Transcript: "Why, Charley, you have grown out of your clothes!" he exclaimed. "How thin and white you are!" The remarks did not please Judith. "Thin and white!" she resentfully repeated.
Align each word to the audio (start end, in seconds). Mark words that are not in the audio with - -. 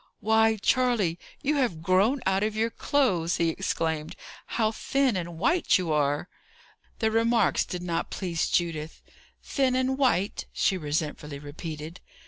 "Why, 0.19 0.55
Charley, 0.57 1.19
you 1.43 1.57
have 1.57 1.83
grown 1.83 2.21
out 2.25 2.41
of 2.41 2.55
your 2.55 2.71
clothes!" 2.71 3.35
he 3.37 3.49
exclaimed. 3.49 4.15
"How 4.47 4.71
thin 4.71 5.15
and 5.15 5.37
white 5.37 5.77
you 5.77 5.93
are!" 5.93 6.27
The 6.97 7.11
remarks 7.11 7.63
did 7.65 7.83
not 7.83 8.09
please 8.09 8.49
Judith. 8.49 9.03
"Thin 9.43 9.75
and 9.75 9.99
white!" 9.99 10.47
she 10.53 10.75
resentfully 10.75 11.37
repeated. 11.37 11.99